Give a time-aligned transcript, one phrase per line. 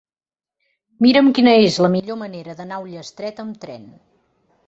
[1.05, 3.85] Mira'm quina és la millor manera d'anar a Ullastret amb tren.